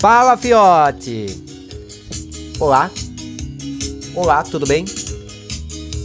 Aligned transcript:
Fala, 0.00 0.34
fiote! 0.34 1.26
Olá. 2.58 2.90
Olá, 4.14 4.42
tudo 4.42 4.66
bem? 4.66 4.86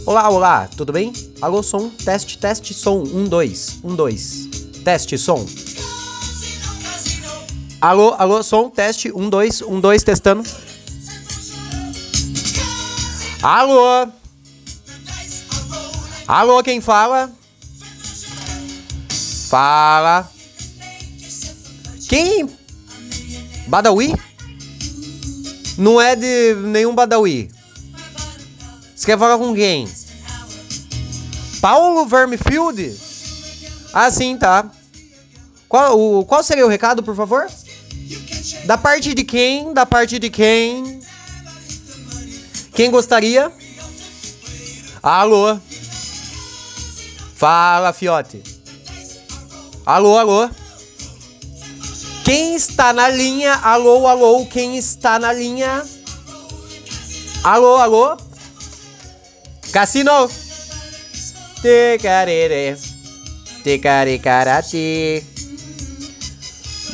Olá, 0.04 0.28
olá, 0.28 0.68
tudo 0.76 0.92
bem? 0.92 1.14
Alô, 1.40 1.62
som, 1.62 1.88
teste, 1.88 2.36
teste, 2.36 2.74
som, 2.74 3.02
um, 3.02 3.24
dois, 3.24 3.80
um, 3.82 3.96
dois. 3.96 4.50
Teste, 4.84 5.16
som. 5.16 5.46
Alô, 7.80 8.14
alô, 8.18 8.42
som, 8.42 8.68
teste, 8.68 9.10
um, 9.12 9.30
dois, 9.30 9.62
um, 9.62 9.80
dois, 9.80 10.02
testando. 10.02 10.46
Alô? 13.42 14.12
Alô, 16.28 16.62
quem 16.62 16.82
fala? 16.82 17.32
Fala. 19.48 20.30
Quem? 22.10 22.55
Badawi? 23.66 24.14
Não 25.76 26.00
é 26.00 26.16
de 26.16 26.54
nenhum 26.54 26.94
Badawi. 26.94 27.50
Você 28.94 29.06
quer 29.06 29.18
falar 29.18 29.38
com 29.38 29.54
quem? 29.54 29.88
Paulo 31.60 32.06
Vermifield? 32.06 32.96
Ah, 33.92 34.10
sim, 34.10 34.36
tá. 34.36 34.70
Qual, 35.68 35.98
o, 35.98 36.24
qual 36.24 36.42
seria 36.42 36.64
o 36.64 36.68
recado, 36.68 37.02
por 37.02 37.14
favor? 37.14 37.46
Da 38.64 38.78
parte 38.78 39.14
de 39.14 39.24
quem? 39.24 39.72
Da 39.74 39.84
parte 39.84 40.18
de 40.18 40.30
quem? 40.30 41.00
Quem 42.72 42.90
gostaria? 42.90 43.50
Alô? 45.02 45.58
Fala, 47.34 47.92
fiote. 47.92 48.42
Alô, 49.84 50.18
alô? 50.18 50.50
Quem 52.26 52.56
está 52.56 52.92
na 52.92 53.08
linha? 53.08 53.54
Alô, 53.54 54.04
alô? 54.04 54.44
Quem 54.46 54.76
está 54.76 55.16
na 55.16 55.32
linha? 55.32 55.84
Alô, 57.44 57.76
alô? 57.76 58.16
Cassino? 59.70 60.28
Tecarere. 61.62 62.76
Tecaricarati. 63.62 65.24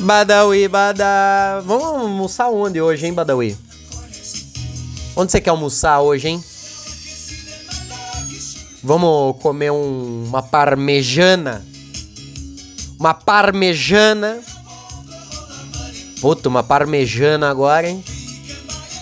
Badawi, 0.00 0.68
bada. 0.68 1.62
Vamos 1.64 1.82
almoçar 1.82 2.50
onde 2.50 2.82
hoje, 2.82 3.06
hein, 3.06 3.14
Badawi? 3.14 3.56
Onde 5.16 5.32
você 5.32 5.40
quer 5.40 5.48
almoçar 5.48 6.02
hoje, 6.02 6.28
hein? 6.28 6.44
Vamos 8.84 9.40
comer 9.40 9.72
um, 9.72 10.24
uma 10.26 10.42
parmejana. 10.42 11.64
Uma 13.00 13.14
parmejana. 13.14 14.51
Puta, 16.22 16.48
uma 16.48 16.62
parmejana 16.62 17.50
agora, 17.50 17.90
hein? 17.90 18.04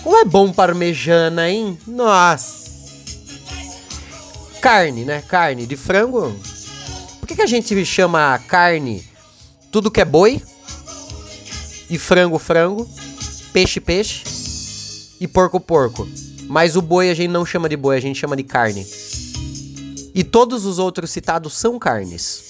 Como 0.01 0.17
é 0.17 0.25
bom 0.25 0.51
parmejana, 0.51 1.47
hein? 1.47 1.77
Nossa. 1.85 2.61
Carne, 4.59 5.05
né? 5.05 5.21
Carne 5.21 5.67
de 5.67 5.77
frango. 5.77 6.35
Por 7.19 7.27
que, 7.27 7.35
que 7.35 7.43
a 7.43 7.45
gente 7.45 7.85
chama 7.85 8.39
carne 8.47 9.07
tudo 9.71 9.91
que 9.91 10.01
é 10.01 10.05
boi? 10.05 10.41
E 11.87 11.99
frango, 11.99 12.39
frango. 12.39 12.89
Peixe, 13.53 13.79
peixe. 13.79 14.23
E 15.19 15.27
porco, 15.27 15.59
porco. 15.59 16.09
Mas 16.47 16.75
o 16.75 16.81
boi 16.81 17.11
a 17.11 17.13
gente 17.13 17.29
não 17.29 17.45
chama 17.45 17.69
de 17.69 17.77
boi, 17.77 17.97
a 17.97 18.01
gente 18.01 18.19
chama 18.19 18.35
de 18.35 18.43
carne. 18.43 18.83
E 20.15 20.23
todos 20.23 20.65
os 20.65 20.79
outros 20.79 21.11
citados 21.11 21.53
são 21.53 21.77
carnes. 21.77 22.41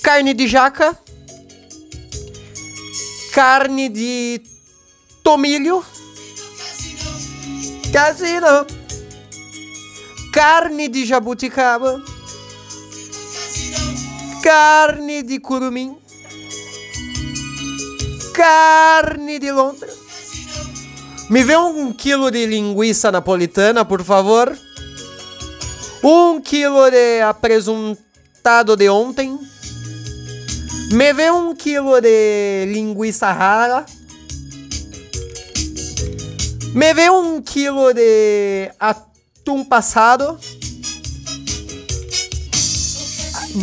Carne 0.00 0.32
de 0.32 0.46
jaca. 0.46 0.96
Carne 3.34 3.88
de 3.88 4.40
tomilho. 5.24 5.84
Casino. 7.92 8.64
Carne 10.32 10.88
de 10.88 11.04
jabuticaba. 11.04 12.00
Carne 14.40 15.24
de 15.24 15.40
curumim. 15.40 15.96
Carne 18.32 19.40
de 19.40 19.50
lontra. 19.50 19.92
Me 21.28 21.42
vê 21.42 21.56
um 21.56 21.92
quilo 21.92 22.30
de 22.30 22.46
linguiça 22.46 23.10
napolitana, 23.10 23.84
por 23.84 24.04
favor. 24.04 24.56
Um 26.04 26.40
quilo 26.40 26.88
de 26.88 27.20
apresuntado 27.20 28.76
de 28.76 28.88
ontem. 28.88 29.36
Me 30.92 31.12
vê 31.12 31.30
um 31.30 31.54
quilo 31.54 32.00
de 32.00 32.66
linguiça 32.66 33.32
rara. 33.32 33.84
Me 36.74 36.92
vê 36.92 37.10
um 37.10 37.40
quilo 37.40 37.92
de 37.92 38.70
atum 38.78 39.64
passado. 39.64 40.38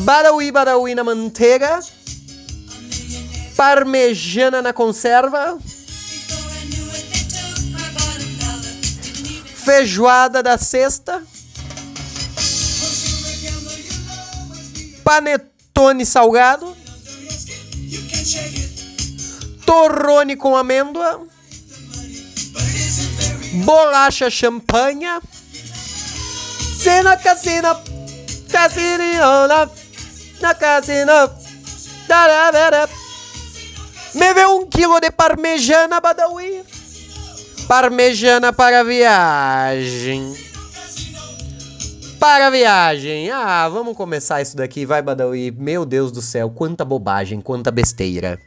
Badawi 0.03 0.51
badawi 0.51 0.95
na 0.95 1.03
manteiga. 1.03 1.79
Parmejana 3.55 4.61
na 4.61 4.73
conserva. 4.73 5.59
Feijoada 9.63 10.41
da 10.41 10.57
sexta. 10.57 11.21
Panetone 15.03 16.05
salgado. 16.05 16.80
Torrone 19.65 20.35
com 20.35 20.55
amêndoa. 20.55 21.25
Bolacha 23.65 24.29
champanha. 24.29 25.21
Cena 26.77 27.17
casina. 27.17 27.79
Casino 28.51 29.47
na, 29.47 29.69
na 30.41 30.53
casino. 30.53 31.11
Tararara. 32.07 32.89
Me 34.13 34.33
vê 34.33 34.45
um 34.45 34.65
quilo 34.67 34.99
de 34.99 35.09
parmejana, 35.09 36.01
Badawi. 36.01 36.63
Parmejana 37.67 38.51
para 38.51 38.83
viagem. 38.83 40.50
Para 42.21 42.51
viagem. 42.51 43.31
Ah, 43.31 43.67
vamos 43.67 43.97
começar 43.97 44.43
isso 44.43 44.55
daqui, 44.55 44.85
vai, 44.85 45.01
Badawi. 45.01 45.49
Meu 45.49 45.83
Deus 45.83 46.11
do 46.11 46.21
céu, 46.21 46.51
quanta 46.51 46.85
bobagem, 46.85 47.41
quanta 47.41 47.71
besteira. 47.71 48.37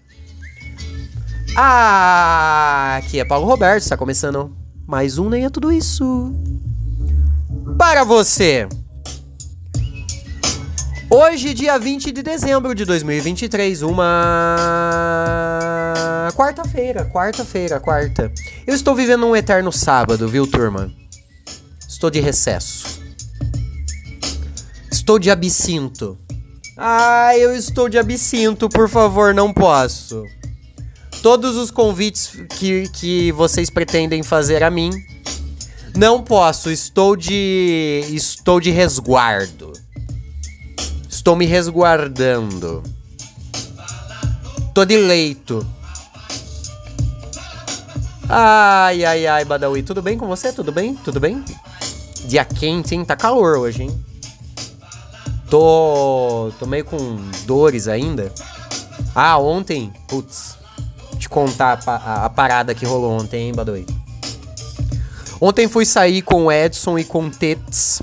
Ah, 1.57 2.99
aqui 2.99 3.19
é 3.19 3.25
Paulo 3.25 3.45
Roberto, 3.49 3.83
está 3.83 3.97
começando 3.97 4.57
mais 4.87 5.19
um 5.19 5.29
Nem 5.29 5.45
é 5.45 5.51
Tudo 5.51 5.73
Isso. 5.73 6.33
Para 7.77 8.05
você. 8.05 8.69
Hoje, 11.11 11.53
dia 11.53 11.77
20 11.77 12.13
de 12.13 12.23
dezembro 12.23 12.77
de 12.77 12.85
2023, 12.85 13.83
uma 13.83 14.57
quarta-feira, 16.37 17.07
quarta-feira, 17.07 17.81
quarta. 17.81 18.31
Eu 18.65 18.75
estou 18.77 18.95
vivendo 18.95 19.27
um 19.27 19.35
eterno 19.35 19.73
sábado, 19.73 20.29
viu, 20.29 20.47
turma? 20.47 20.93
Estou 21.89 22.09
de 22.09 22.21
recesso. 22.21 23.03
Estou 25.05 25.19
de 25.19 25.31
absinto. 25.31 26.17
Ah, 26.79 27.37
eu 27.37 27.55
estou 27.55 27.91
de 27.91 27.99
absinto, 27.99 28.71
por 28.71 28.89
favor, 28.89 29.35
não 29.35 29.53
posso. 29.53 30.25
Todos 31.23 31.59
os 31.59 31.71
convites 31.71 32.31
que, 32.59 32.89
que 32.89 33.31
vocês 33.33 33.69
pretendem 33.69 34.23
fazer 34.23 34.63
a 34.63 34.71
mim, 34.71 34.91
não 35.95 36.23
posso. 36.23 36.71
Estou 36.71 37.17
de 37.17 38.03
estou 38.09 38.59
de 38.59 38.71
resguardo. 38.71 39.75
Estou 41.07 41.37
me 41.37 41.45
resguardando. 41.45 42.83
Tô 44.73 44.87
de 44.87 44.97
leito. 44.97 45.67
Ai, 48.27 49.05
ai, 49.05 49.27
ai, 49.27 49.45
Badawi. 49.45 49.83
Tudo 49.83 50.01
bem 50.01 50.17
com 50.17 50.27
você? 50.27 50.51
Tudo 50.51 50.73
bem? 50.73 50.95
Tudo 50.95 51.21
bem? 51.21 51.45
Dia 52.25 52.47
quente, 52.47 52.95
hein? 52.95 53.05
Tá 53.05 53.15
calor 53.15 53.59
hoje, 53.59 53.83
hein? 53.83 54.14
Tô. 55.49 56.53
Tô 56.59 56.67
meio 56.67 56.85
com 56.85 57.17
dores 57.47 57.89
ainda. 57.89 58.33
Ah, 59.15 59.39
ontem. 59.39 59.93
Putz. 60.09 60.57
Te 61.19 61.29
contar 61.29 61.81
a, 61.87 61.91
a, 61.93 62.25
a 62.27 62.29
parada 62.29 62.75
que 62.75 62.85
rolou 62.85 63.13
ontem, 63.13 63.49
hein, 63.49 63.55
Badawi? 63.55 63.87
Ontem 65.41 65.69
fui 65.69 65.85
sair 65.85 66.23
com 66.23 66.47
o 66.47 66.53
Edson 66.53 66.99
e 66.99 67.05
com 67.05 67.27
o 67.27 67.31
Tets. 67.31 68.03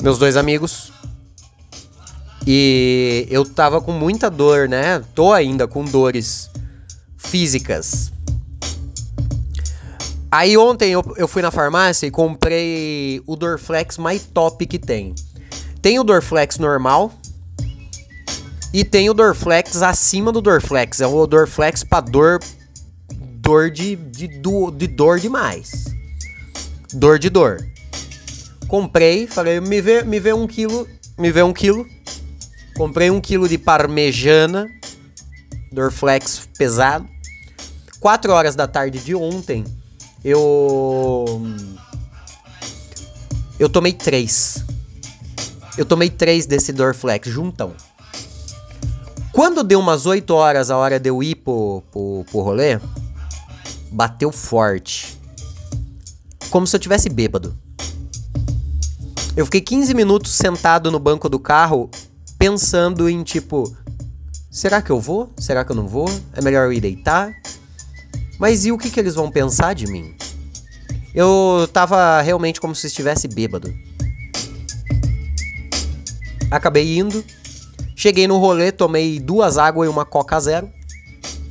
Meus 0.00 0.18
dois 0.18 0.36
amigos. 0.36 0.92
E 2.46 3.26
eu 3.30 3.44
tava 3.44 3.80
com 3.80 3.92
muita 3.92 4.30
dor, 4.30 4.68
né? 4.68 5.02
Tô 5.14 5.32
ainda 5.32 5.66
com 5.66 5.84
dores 5.84 6.50
físicas. 7.16 8.12
Aí 10.30 10.56
ontem 10.56 10.92
eu, 10.92 11.02
eu 11.16 11.26
fui 11.26 11.40
na 11.40 11.50
farmácia 11.50 12.06
e 12.06 12.10
comprei 12.10 13.22
o 13.26 13.34
Dorflex 13.36 13.96
mais 13.96 14.24
top 14.24 14.66
que 14.66 14.78
tem. 14.78 15.14
Tem 15.84 15.98
o 15.98 16.02
Dorflex 16.02 16.56
normal, 16.56 17.12
E 18.72 18.86
tem 18.86 19.10
o 19.10 19.12
Dorflex 19.12 19.82
acima 19.82 20.32
do 20.32 20.40
Dorflex. 20.40 21.02
É 21.02 21.06
o 21.06 21.26
Dorflex 21.26 21.84
pra 21.84 22.00
dor. 22.00 22.40
Dor 23.12 23.70
de, 23.70 23.94
de, 23.94 24.26
do, 24.26 24.70
de 24.70 24.86
dor 24.86 25.20
demais. 25.20 25.84
Dor 26.90 27.18
de 27.18 27.28
dor. 27.28 27.58
Comprei, 28.66 29.26
falei, 29.26 29.60
me 29.60 29.82
vê, 29.82 30.02
me 30.02 30.18
vê 30.18 30.32
um 30.32 30.46
quilo. 30.46 30.88
Me 31.18 31.30
vê 31.30 31.42
um 31.42 31.52
quilo. 31.52 31.86
Comprei 32.78 33.10
um 33.10 33.20
quilo 33.20 33.46
de 33.46 33.58
parmejana. 33.58 34.66
Dorflex 35.70 36.48
pesado. 36.56 37.06
4 38.00 38.32
horas 38.32 38.56
da 38.56 38.66
tarde 38.66 39.00
de 39.00 39.14
ontem, 39.14 39.64
eu. 40.24 41.42
Eu 43.58 43.68
tomei 43.68 43.92
três. 43.92 44.64
Eu 45.76 45.84
tomei 45.84 46.08
três 46.08 46.46
desse 46.46 46.72
Dorflex, 46.72 47.28
juntão. 47.28 47.74
Quando 49.32 49.64
deu 49.64 49.80
umas 49.80 50.06
8 50.06 50.32
horas, 50.32 50.70
a 50.70 50.76
hora 50.76 51.00
de 51.00 51.10
eu 51.10 51.20
ir 51.20 51.34
pro, 51.34 51.82
pro, 51.90 52.24
pro 52.30 52.40
rolê, 52.40 52.78
bateu 53.90 54.30
forte. 54.30 55.18
Como 56.50 56.66
se 56.66 56.76
eu 56.76 56.80
tivesse 56.80 57.08
bêbado. 57.08 57.56
Eu 59.36 59.44
fiquei 59.44 59.60
15 59.60 59.92
minutos 59.94 60.30
sentado 60.30 60.92
no 60.92 61.00
banco 61.00 61.28
do 61.28 61.40
carro, 61.40 61.90
pensando 62.38 63.08
em 63.08 63.24
tipo: 63.24 63.76
será 64.48 64.80
que 64.80 64.90
eu 64.90 65.00
vou? 65.00 65.32
Será 65.36 65.64
que 65.64 65.72
eu 65.72 65.76
não 65.76 65.88
vou? 65.88 66.08
É 66.32 66.40
melhor 66.40 66.66
eu 66.66 66.72
ir 66.72 66.80
deitar? 66.80 67.32
Mas 68.38 68.64
e 68.64 68.70
o 68.70 68.78
que, 68.78 68.90
que 68.90 69.00
eles 69.00 69.16
vão 69.16 69.28
pensar 69.32 69.74
de 69.74 69.88
mim? 69.88 70.14
Eu 71.12 71.68
tava 71.72 72.20
realmente 72.20 72.60
como 72.60 72.74
se 72.74 72.86
estivesse 72.86 73.26
bêbado. 73.26 73.74
Acabei 76.50 76.98
indo. 76.98 77.24
Cheguei 77.96 78.26
no 78.26 78.38
rolê, 78.38 78.72
tomei 78.72 79.20
duas 79.20 79.56
águas 79.56 79.88
e 79.88 79.90
uma 79.90 80.04
coca 80.04 80.38
zero. 80.40 80.68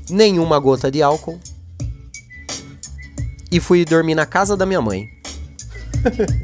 Nenhuma 0.10 0.60
gota 0.60 0.92
de 0.92 1.02
álcool. 1.02 1.40
E 3.52 3.60
fui 3.60 3.86
dormir 3.86 4.16
na 4.16 4.26
casa 4.26 4.58
da 4.58 4.66
minha 4.66 4.82
mãe. 4.82 5.08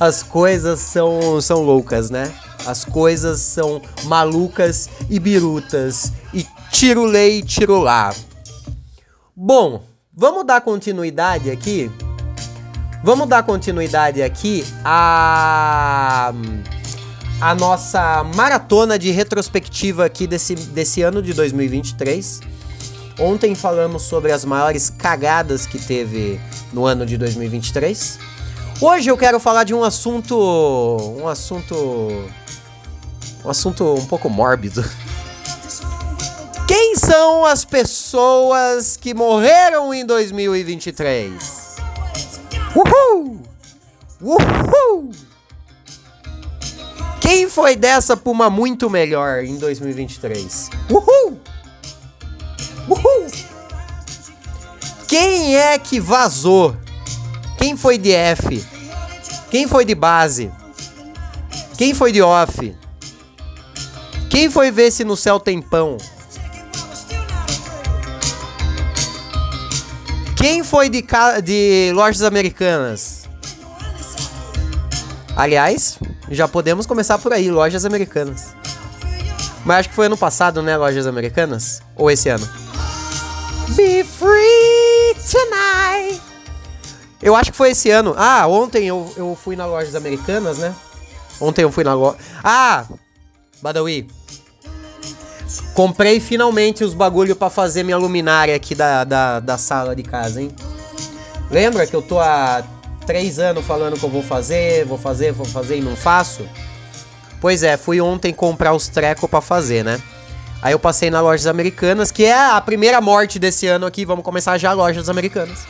As 0.00 0.22
coisas 0.22 0.80
são, 0.80 1.40
são 1.40 1.62
loucas, 1.62 2.08
né? 2.08 2.32
As 2.64 2.84
coisas 2.84 3.40
são 3.40 3.82
malucas 4.04 4.88
e 5.10 5.18
birutas. 5.18 6.12
E 6.32 6.46
tiro 6.70 7.04
lei, 7.04 7.42
tiro 7.42 7.80
lá. 7.80 8.14
Bom, 9.34 9.82
vamos 10.14 10.46
dar 10.46 10.60
continuidade 10.60 11.50
aqui. 11.50 11.90
Vamos 13.02 13.28
dar 13.28 13.42
continuidade 13.44 14.22
aqui 14.22 14.64
a 14.84 16.32
a 17.40 17.54
nossa 17.54 18.24
maratona 18.34 18.98
de 18.98 19.12
retrospectiva 19.12 20.04
aqui 20.04 20.26
desse, 20.26 20.56
desse 20.56 21.02
ano 21.02 21.22
de 21.22 21.32
2023. 21.32 22.40
Ontem 23.20 23.54
falamos 23.54 24.02
sobre 24.02 24.32
as 24.32 24.44
maiores 24.44 24.90
cagadas 24.90 25.64
que 25.64 25.78
teve 25.78 26.40
no 26.72 26.84
ano 26.84 27.06
de 27.06 27.16
2023. 27.16 28.18
Hoje 28.80 29.08
eu 29.08 29.16
quero 29.16 29.38
falar 29.38 29.62
de 29.62 29.72
um 29.72 29.84
assunto, 29.84 30.36
um 31.20 31.28
assunto, 31.28 31.74
um 33.44 33.50
assunto 33.50 33.94
um 33.94 34.06
pouco 34.06 34.28
mórbido. 34.28 34.84
Quem 36.66 36.96
são 36.96 37.44
as 37.44 37.64
pessoas 37.64 38.96
que 38.96 39.14
morreram 39.14 39.94
em 39.94 40.04
2023? 40.04 41.57
Uhul! 42.78 43.40
Uhul! 44.20 45.10
Quem 47.20 47.48
foi 47.50 47.74
dessa 47.74 48.16
pra 48.16 48.30
uma 48.30 48.48
muito 48.48 48.88
melhor 48.88 49.42
em 49.42 49.56
2023? 49.56 50.70
Uhul! 50.88 51.40
Uhul! 52.88 53.26
Quem 55.08 55.56
é 55.56 55.76
que 55.76 55.98
vazou? 55.98 56.76
Quem 57.58 57.76
foi 57.76 57.98
de 57.98 58.12
F? 58.12 58.64
Quem 59.50 59.66
foi 59.66 59.84
de 59.84 59.96
base? 59.96 60.52
Quem 61.76 61.92
foi 61.92 62.12
de 62.12 62.22
off? 62.22 62.76
Quem 64.30 64.48
foi 64.48 64.70
ver 64.70 64.92
se 64.92 65.02
no 65.02 65.16
céu 65.16 65.40
tem 65.40 65.60
pão? 65.60 65.96
Quem 70.38 70.62
foi 70.62 70.88
de, 70.88 71.04
de 71.42 71.90
lojas 71.92 72.22
americanas? 72.22 73.24
Aliás, 75.34 75.98
já 76.30 76.46
podemos 76.46 76.86
começar 76.86 77.18
por 77.18 77.32
aí, 77.32 77.50
lojas 77.50 77.84
americanas. 77.84 78.54
Mas 79.64 79.78
acho 79.78 79.88
que 79.88 79.96
foi 79.96 80.06
ano 80.06 80.16
passado, 80.16 80.62
né, 80.62 80.76
lojas 80.76 81.08
americanas? 81.08 81.82
Ou 81.96 82.08
esse 82.08 82.28
ano? 82.28 82.48
Be 83.70 84.04
free 84.04 85.16
tonight. 85.28 86.22
Eu 87.20 87.34
acho 87.34 87.50
que 87.50 87.56
foi 87.56 87.72
esse 87.72 87.90
ano. 87.90 88.14
Ah, 88.16 88.46
ontem 88.46 88.86
eu, 88.86 89.12
eu 89.16 89.36
fui 89.42 89.56
na 89.56 89.66
lojas 89.66 89.96
americanas, 89.96 90.58
né? 90.58 90.72
Ontem 91.40 91.62
eu 91.62 91.72
fui 91.72 91.82
na 91.82 91.94
loja. 91.94 92.16
Ah! 92.44 92.86
Badawi. 93.60 94.08
Comprei 95.78 96.18
finalmente 96.18 96.82
os 96.82 96.92
bagulho 96.92 97.36
para 97.36 97.48
fazer 97.48 97.84
minha 97.84 97.96
luminária 97.96 98.52
aqui 98.52 98.74
da, 98.74 99.04
da, 99.04 99.38
da 99.38 99.56
sala 99.56 99.94
de 99.94 100.02
casa, 100.02 100.42
hein? 100.42 100.50
Lembra 101.48 101.86
que 101.86 101.94
eu 101.94 102.02
tô 102.02 102.18
há 102.18 102.64
três 103.06 103.38
anos 103.38 103.64
falando 103.64 103.96
que 103.96 104.04
eu 104.04 104.10
vou 104.10 104.24
fazer, 104.24 104.84
vou 104.86 104.98
fazer, 104.98 105.30
vou 105.30 105.46
fazer 105.46 105.78
e 105.78 105.80
não 105.80 105.94
faço? 105.94 106.44
Pois 107.40 107.62
é, 107.62 107.76
fui 107.76 108.00
ontem 108.00 108.34
comprar 108.34 108.74
os 108.74 108.88
trecos 108.88 109.30
para 109.30 109.40
fazer, 109.40 109.84
né? 109.84 110.02
Aí 110.60 110.72
eu 110.72 110.80
passei 110.80 111.10
na 111.10 111.20
Lojas 111.20 111.46
Americanas, 111.46 112.10
que 112.10 112.24
é 112.24 112.36
a 112.36 112.60
primeira 112.60 113.00
morte 113.00 113.38
desse 113.38 113.68
ano 113.68 113.86
aqui. 113.86 114.04
Vamos 114.04 114.24
começar 114.24 114.58
já 114.58 114.72
Lojas 114.72 115.08
Americanas. 115.08 115.60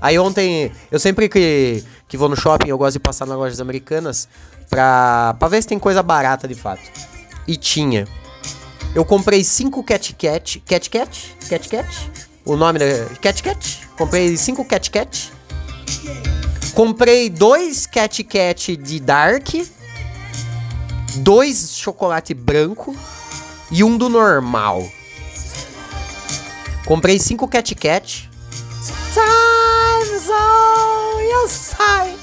Aí 0.00 0.16
ontem, 0.20 0.70
eu 0.88 1.00
sempre 1.00 1.28
que, 1.28 1.82
que 2.06 2.16
vou 2.16 2.28
no 2.28 2.36
shopping, 2.36 2.68
eu 2.68 2.78
gosto 2.78 2.92
de 2.92 3.00
passar 3.00 3.26
nas 3.26 3.36
Lojas 3.36 3.60
Americanas 3.60 4.28
pra, 4.70 5.34
pra 5.36 5.48
ver 5.48 5.62
se 5.62 5.66
tem 5.66 5.80
coisa 5.80 6.00
barata 6.00 6.46
de 6.46 6.54
fato. 6.54 6.88
E 7.48 7.56
tinha. 7.56 8.06
Eu 8.94 9.06
comprei 9.06 9.42
cinco 9.42 9.82
Cat 9.82 10.14
Cat. 10.14 10.62
Cat 10.66 10.90
Cat? 10.90 11.36
Cat 11.48 11.68
Cat? 11.68 12.10
O 12.44 12.56
nome 12.56 12.78
da. 12.78 13.06
Cat 13.22 13.42
Cat? 13.42 13.88
Comprei 13.96 14.36
cinco 14.36 14.64
Cat 14.66 14.90
Cat. 14.90 15.32
Comprei 16.74 17.30
dois 17.30 17.86
Cat 17.86 18.22
Cat 18.22 18.76
de 18.76 19.00
Dark. 19.00 19.48
Dois 21.16 21.74
chocolate 21.74 22.34
branco. 22.34 22.94
E 23.70 23.82
um 23.82 23.96
do 23.96 24.10
normal. 24.10 24.86
Comprei 26.84 27.18
cinco 27.18 27.48
Cat 27.48 27.74
Cat. 27.74 28.28
Time's 29.14 30.28
on 30.28 31.20
your 31.22 31.48
side. 31.48 32.18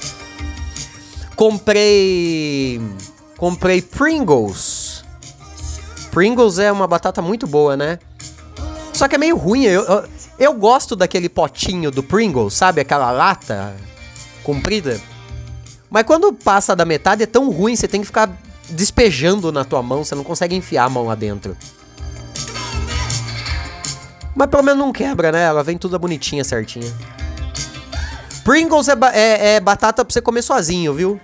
Comprei. 1.34 2.80
Comprei 3.36 3.82
Pringles. 3.82 4.79
Pringles 6.10 6.58
é 6.58 6.70
uma 6.70 6.86
batata 6.86 7.22
muito 7.22 7.46
boa, 7.46 7.76
né? 7.76 7.98
Só 8.92 9.06
que 9.08 9.14
é 9.14 9.18
meio 9.18 9.36
ruim. 9.36 9.64
Eu, 9.64 9.82
eu, 9.82 10.04
eu, 10.38 10.54
gosto 10.54 10.96
daquele 10.96 11.28
potinho 11.28 11.90
do 11.90 12.02
Pringles, 12.02 12.54
sabe? 12.54 12.80
Aquela 12.80 13.10
lata 13.10 13.74
comprida. 14.42 15.00
Mas 15.88 16.04
quando 16.04 16.32
passa 16.32 16.74
da 16.74 16.84
metade 16.84 17.22
é 17.22 17.26
tão 17.26 17.50
ruim, 17.50 17.74
você 17.74 17.88
tem 17.88 18.00
que 18.00 18.06
ficar 18.06 18.30
despejando 18.68 19.50
na 19.50 19.64
tua 19.64 19.82
mão, 19.82 20.04
você 20.04 20.14
não 20.14 20.24
consegue 20.24 20.54
enfiar 20.54 20.84
a 20.84 20.88
mão 20.88 21.06
lá 21.06 21.14
dentro. 21.14 21.56
Mas 24.34 24.48
pelo 24.48 24.62
menos 24.62 24.78
não 24.78 24.92
quebra, 24.92 25.32
né? 25.32 25.42
Ela 25.42 25.62
vem 25.62 25.76
toda 25.76 25.98
bonitinha, 25.98 26.44
certinha. 26.44 26.92
Pringles 28.44 28.88
é, 28.88 28.96
ba 28.96 29.12
é, 29.14 29.54
é 29.54 29.60
batata 29.60 30.04
pra 30.04 30.12
você 30.12 30.20
comer 30.20 30.42
sozinho, 30.42 30.94
viu? 30.94 31.20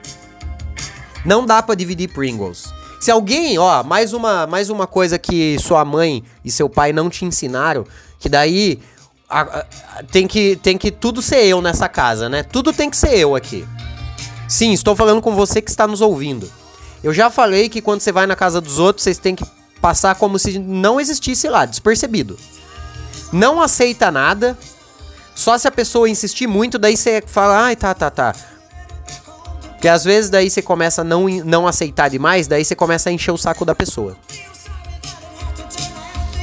Não 1.24 1.44
dá 1.44 1.62
para 1.62 1.74
dividir 1.74 2.08
Pringles. 2.08 2.72
Se 3.06 3.10
alguém, 3.12 3.56
ó, 3.56 3.84
mais 3.84 4.12
uma, 4.12 4.48
mais 4.48 4.68
uma 4.68 4.84
coisa 4.84 5.16
que 5.16 5.56
sua 5.60 5.84
mãe 5.84 6.24
e 6.44 6.50
seu 6.50 6.68
pai 6.68 6.92
não 6.92 7.08
te 7.08 7.24
ensinaram, 7.24 7.86
que 8.18 8.28
daí 8.28 8.80
a, 9.30 9.42
a, 9.42 9.64
tem, 10.10 10.26
que, 10.26 10.56
tem 10.56 10.76
que 10.76 10.90
tudo 10.90 11.22
ser 11.22 11.44
eu 11.44 11.62
nessa 11.62 11.88
casa, 11.88 12.28
né? 12.28 12.42
Tudo 12.42 12.72
tem 12.72 12.90
que 12.90 12.96
ser 12.96 13.16
eu 13.16 13.36
aqui. 13.36 13.64
Sim, 14.48 14.72
estou 14.72 14.96
falando 14.96 15.22
com 15.22 15.36
você 15.36 15.62
que 15.62 15.70
está 15.70 15.86
nos 15.86 16.00
ouvindo. 16.00 16.50
Eu 17.00 17.14
já 17.14 17.30
falei 17.30 17.68
que 17.68 17.80
quando 17.80 18.00
você 18.00 18.10
vai 18.10 18.26
na 18.26 18.34
casa 18.34 18.60
dos 18.60 18.80
outros, 18.80 19.04
vocês 19.04 19.18
têm 19.18 19.36
que 19.36 19.46
passar 19.80 20.16
como 20.16 20.36
se 20.36 20.58
não 20.58 21.00
existisse 21.00 21.48
lá, 21.48 21.64
despercebido. 21.64 22.36
Não 23.32 23.62
aceita 23.62 24.10
nada. 24.10 24.58
Só 25.32 25.56
se 25.56 25.68
a 25.68 25.70
pessoa 25.70 26.10
insistir 26.10 26.48
muito, 26.48 26.76
daí 26.76 26.96
você 26.96 27.22
fala, 27.24 27.66
ai, 27.66 27.76
tá, 27.76 27.94
tá, 27.94 28.10
tá. 28.10 28.34
Porque 29.76 29.88
às 29.88 30.04
vezes 30.04 30.30
daí 30.30 30.50
você 30.50 30.62
começa 30.62 31.02
a 31.02 31.04
não, 31.04 31.28
não 31.44 31.66
aceitar 31.68 32.08
demais, 32.08 32.46
daí 32.46 32.64
você 32.64 32.74
começa 32.74 33.10
a 33.10 33.12
encher 33.12 33.30
o 33.30 33.36
saco 33.36 33.64
da 33.64 33.74
pessoa. 33.74 34.16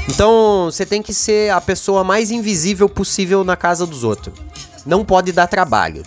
Então 0.08 0.66
você 0.66 0.86
tem 0.86 1.02
que 1.02 1.14
ser 1.14 1.52
a 1.52 1.60
pessoa 1.60 2.04
mais 2.04 2.30
invisível 2.30 2.88
possível 2.88 3.44
na 3.44 3.56
casa 3.56 3.86
dos 3.86 4.04
outros. 4.04 4.36
Não 4.86 5.04
pode 5.04 5.32
dar 5.32 5.48
trabalho. 5.48 6.04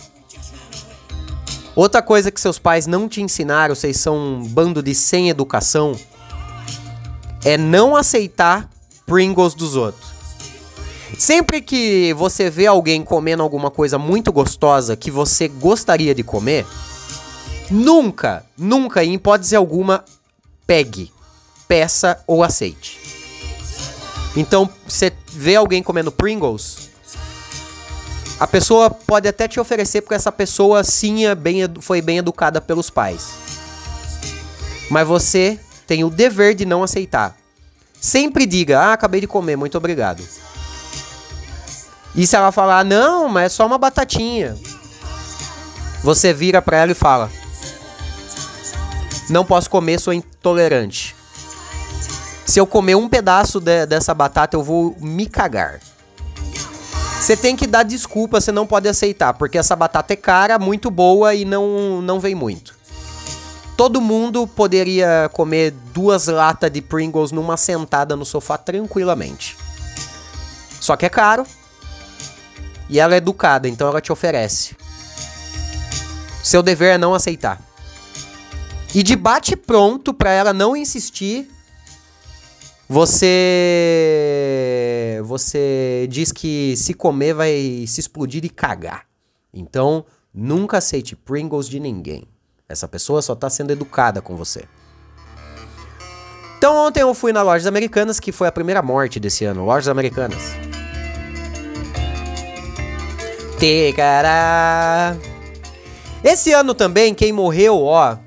Outra 1.75 2.01
coisa 2.01 2.31
que 2.31 2.41
seus 2.41 2.57
pais 2.57 2.87
não 2.87 3.07
te 3.07 3.21
ensinaram, 3.21 3.75
vocês 3.75 3.97
são 3.97 4.17
um 4.17 4.43
bando 4.43 4.81
de 4.81 4.95
sem 4.95 5.29
educação, 5.29 5.95
é 7.45 7.57
não 7.57 7.95
aceitar 7.95 8.69
Pringles 9.05 9.53
dos 9.53 9.75
outros. 9.75 10.07
Sempre 11.17 11.61
que 11.61 12.13
você 12.13 12.49
vê 12.49 12.67
alguém 12.67 13.03
comendo 13.03 13.41
alguma 13.41 13.71
coisa 13.71 13.97
muito 13.97 14.31
gostosa 14.31 14.95
que 14.95 15.09
você 15.09 15.47
gostaria 15.47 16.13
de 16.13 16.23
comer, 16.23 16.65
nunca, 17.69 18.45
nunca, 18.57 19.03
em 19.03 19.13
hipótese 19.13 19.55
alguma, 19.55 20.03
pegue, 20.65 21.11
peça 21.67 22.21
ou 22.27 22.43
aceite. 22.43 22.99
Então, 24.35 24.69
você 24.87 25.11
vê 25.31 25.55
alguém 25.55 25.81
comendo 25.81 26.11
Pringles, 26.11 26.87
a 28.39 28.45
pessoa 28.45 28.91
pode 28.91 29.27
até 29.27 29.47
te 29.47 29.59
oferecer 29.59 30.01
porque 30.01 30.13
essa 30.13 30.31
pessoa 30.31 30.83
sim 30.83 31.25
é 31.25 31.33
bem, 31.33 31.61
foi 31.81 32.01
bem 32.01 32.19
educada 32.19 32.61
pelos 32.61 32.89
pais. 32.89 33.29
Mas 34.91 35.07
você 35.07 35.59
tem 35.87 36.03
o 36.03 36.09
dever 36.09 36.53
de 36.53 36.63
não 36.63 36.83
aceitar. 36.83 37.35
Sempre 37.99 38.45
diga: 38.45 38.79
"Ah, 38.79 38.93
acabei 38.93 39.21
de 39.21 39.27
comer, 39.27 39.55
muito 39.55 39.75
obrigado". 39.75 40.23
E 42.13 42.27
se 42.27 42.35
ela 42.35 42.51
falar: 42.51 42.85
"Não, 42.85 43.27
mas 43.27 43.45
é 43.45 43.49
só 43.49 43.65
uma 43.65 43.79
batatinha". 43.79 44.55
Você 46.03 46.31
vira 46.31 46.61
para 46.61 46.77
ela 46.77 46.91
e 46.91 46.95
fala: 46.95 47.31
"Não 49.29 49.45
posso 49.45 49.69
comer, 49.69 49.99
sou 49.99 50.13
intolerante". 50.13 51.15
Se 52.45 52.59
eu 52.59 52.65
comer 52.65 52.95
um 52.95 53.09
pedaço 53.09 53.59
de, 53.59 53.85
dessa 53.85 54.13
batata, 54.13 54.55
eu 54.55 54.63
vou 54.63 54.95
me 54.99 55.25
cagar. 55.25 55.79
Você 57.19 57.35
tem 57.35 57.55
que 57.55 57.67
dar 57.67 57.83
desculpa, 57.83 58.39
você 58.39 58.51
não 58.51 58.65
pode 58.65 58.87
aceitar, 58.87 59.33
porque 59.33 59.57
essa 59.57 59.75
batata 59.75 60.13
é 60.13 60.15
cara, 60.15 60.57
muito 60.57 60.89
boa 60.89 61.35
e 61.35 61.43
não, 61.43 62.01
não 62.01 62.19
vem 62.19 62.35
muito. 62.35 62.75
Todo 63.75 63.99
mundo 63.99 64.47
poderia 64.47 65.29
comer 65.33 65.71
duas 65.93 66.27
latas 66.27 66.71
de 66.71 66.81
Pringles 66.81 67.31
numa 67.31 67.57
sentada 67.57 68.15
no 68.15 68.25
sofá 68.25 68.57
tranquilamente. 68.57 69.57
Só 70.79 70.95
que 70.95 71.05
é 71.05 71.09
caro. 71.09 71.45
E 72.89 72.99
ela 72.99 73.13
é 73.13 73.17
educada, 73.17 73.67
então 73.67 73.87
ela 73.87 73.99
te 73.99 74.11
oferece. 74.11 74.75
Seu 76.41 76.63
dever 76.63 76.95
é 76.95 76.97
não 76.97 77.13
aceitar. 77.13 77.61
E 78.97 79.03
de 79.03 79.15
bate 79.15 79.55
pronto 79.55 80.11
para 80.11 80.31
ela 80.31 80.51
não 80.51 80.75
insistir, 80.75 81.47
você 82.89 83.21
você 85.23 86.07
diz 86.09 86.31
que 86.31 86.75
se 86.75 86.95
comer 86.95 87.35
vai 87.35 87.85
se 87.85 87.99
explodir 87.99 88.43
e 88.43 88.49
cagar. 88.49 89.05
Então, 89.53 90.03
nunca 90.33 90.79
aceite 90.79 91.15
Pringles 91.15 91.69
de 91.69 91.79
ninguém. 91.79 92.27
Essa 92.67 92.87
pessoa 92.87 93.21
só 93.21 93.35
tá 93.35 93.51
sendo 93.51 93.69
educada 93.69 94.19
com 94.19 94.35
você. 94.35 94.63
Então, 96.57 96.75
ontem 96.87 97.01
eu 97.01 97.13
fui 97.13 97.31
na 97.31 97.43
Lojas 97.43 97.67
Americanas, 97.67 98.19
que 98.19 98.31
foi 98.31 98.47
a 98.47 98.51
primeira 98.51 98.81
morte 98.81 99.19
desse 99.19 99.45
ano. 99.45 99.63
Lojas 99.63 99.89
Americanas. 99.89 100.55
Tecará. 103.59 105.15
Esse 106.23 106.51
ano 106.51 106.73
também, 106.73 107.13
quem 107.13 107.31
morreu, 107.31 107.83
ó, 107.83 108.17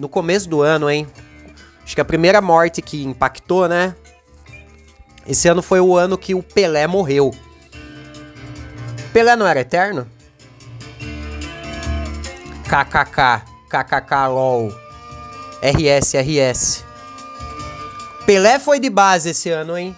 no 0.00 0.08
começo 0.08 0.48
do 0.48 0.62
ano, 0.62 0.90
hein? 0.90 1.06
Acho 1.84 1.94
que 1.94 2.00
a 2.00 2.04
primeira 2.04 2.40
morte 2.40 2.80
que 2.80 3.04
impactou, 3.04 3.68
né? 3.68 3.94
Esse 5.26 5.46
ano 5.46 5.60
foi 5.60 5.78
o 5.78 5.94
ano 5.94 6.16
que 6.16 6.34
o 6.34 6.42
Pelé 6.42 6.86
morreu. 6.86 7.34
Pelé 9.12 9.36
não 9.36 9.46
era 9.46 9.60
eterno? 9.60 10.06
KKK, 12.64 13.44
KKK 13.68 14.28
LOL, 14.28 14.72
RS, 15.62 16.14
RS. 16.14 16.84
Pelé 18.24 18.58
foi 18.58 18.80
de 18.80 18.88
base 18.88 19.30
esse 19.30 19.50
ano, 19.50 19.76
hein? 19.76 19.94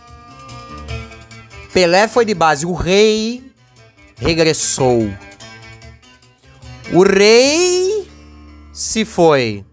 Pelé 1.73 2.09
foi 2.09 2.25
de 2.25 2.35
base. 2.35 2.67
O 2.67 2.73
rei 2.73 3.53
regressou. 4.17 5.09
O 6.93 7.05
rei 7.05 8.11
se 8.73 9.05
foi. 9.05 9.65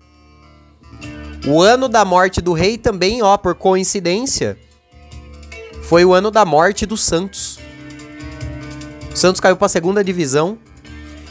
O 1.47 1.61
ano 1.61 1.87
da 1.87 2.03
morte 2.03 2.41
do 2.41 2.53
rei 2.53 2.77
também, 2.77 3.21
ó, 3.21 3.37
por 3.37 3.55
coincidência, 3.55 4.57
foi 5.83 6.03
o 6.03 6.13
ano 6.13 6.29
da 6.29 6.43
morte 6.43 6.85
do 6.85 6.97
Santos. 6.97 7.57
O 9.11 9.17
Santos 9.17 9.39
caiu 9.39 9.55
para 9.55 9.65
a 9.65 9.69
segunda 9.69 10.03
divisão. 10.03 10.57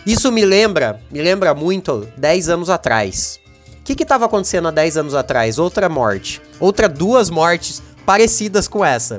Isso 0.07 0.33
me 0.33 0.45
lembra, 0.45 1.03
me 1.11 1.21
lembra 1.21 1.55
muito 1.55 2.09
10 2.17 2.49
anos 2.49 2.71
atrás. 2.71 3.39
O 3.81 3.85
que 3.85 4.03
estava 4.03 4.27
acontecendo 4.27 4.69
há 4.69 4.71
10 4.71 4.97
anos 4.97 5.15
atrás? 5.15 5.59
Outra 5.59 5.89
morte. 5.89 6.43
Outra 6.59 6.89
duas 6.89 7.31
mortes 7.31 7.83
parecidas 8.05 8.67
com 8.67 8.85
essa. 8.85 9.19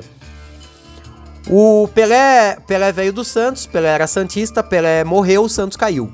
O 1.48 1.88
Pelé, 1.94 2.58
Pelé 2.66 2.92
veio 2.92 3.12
do 3.12 3.24
Santos, 3.24 3.66
Pelé 3.66 3.88
era 3.88 4.06
santista, 4.06 4.62
Pelé 4.62 5.02
morreu, 5.04 5.44
o 5.44 5.48
Santos 5.48 5.76
caiu. 5.76 6.12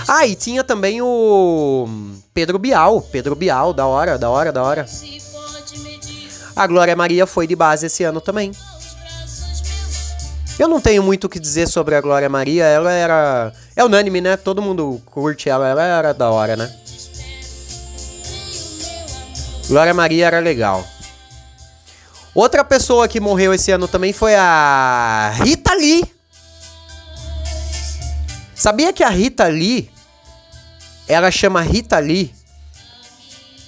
Ah, 0.08 0.26
e 0.26 0.36
tinha 0.36 0.64
também 0.64 1.02
o 1.02 1.88
Pedro 2.34 2.58
Bial. 2.58 3.02
Pedro 3.02 3.36
Bial, 3.36 3.74
da 3.74 3.86
hora, 3.86 4.18
da 4.18 4.30
hora, 4.30 4.52
da 4.52 4.64
hora. 4.64 4.86
A 6.56 6.66
Glória 6.66 6.96
Maria 6.96 7.28
foi 7.28 7.46
de 7.46 7.56
base 7.56 7.86
esse 7.86 8.04
ano 8.04 8.20
também. 8.20 8.54
Eu 10.60 10.68
não 10.68 10.82
tenho 10.82 11.02
muito 11.02 11.24
o 11.24 11.30
que 11.30 11.40
dizer 11.40 11.70
sobre 11.70 11.96
a 11.96 12.02
Glória 12.02 12.28
Maria, 12.28 12.66
ela 12.66 12.92
era. 12.92 13.54
É 13.78 13.84
unânime, 13.84 14.20
né? 14.20 14.36
Todo 14.36 14.62
mundo 14.62 15.02
curte 15.06 15.48
ela, 15.50 15.66
ela 15.66 15.82
era 15.82 16.14
da 16.14 16.30
hora, 16.30 16.58
né? 16.58 16.70
Glória 19.70 19.94
Maria 19.94 20.28
era 20.28 20.40
legal. 20.40 20.86
Outra 22.36 22.62
pessoa 22.64 23.08
que 23.08 23.22
morreu 23.22 23.54
esse 23.54 23.72
ano 23.72 23.88
também 23.88 24.12
foi 24.12 24.36
a 24.36 25.32
Rita 25.44 25.74
Lee. 25.76 26.04
Sabia 28.54 28.92
que 28.92 29.04
a 29.04 29.10
Rita 29.10 29.48
Lee, 29.48 29.90
ela 31.08 31.32
chama 31.32 31.62
Rita 31.62 31.98
Lee 32.00 32.34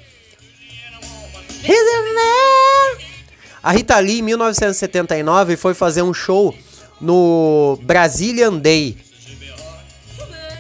A 3.63 3.73
Rita 3.73 3.99
Lee, 3.99 4.19
em 4.19 4.23
1979, 4.23 5.57
foi 5.57 5.75
fazer 5.75 6.03
um 6.03 6.13
show 6.13 6.55
no 7.01 7.79
Brazilian 7.83 8.59
Day. 8.59 8.97